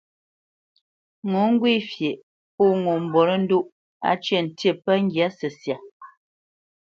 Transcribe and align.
Ŋo 1.29 1.41
ŋgwê 1.51 1.71
fyeʼ 1.91 2.19
pô 2.55 2.65
ŋo 2.83 2.93
mbolə́ndóʼ, 3.05 3.65
á 4.09 4.11
cə̂ 4.23 4.37
ntî 4.45 4.69
pə́ 4.83 4.95
ŋgyǎ 5.03 5.27
səsya. 5.37 5.77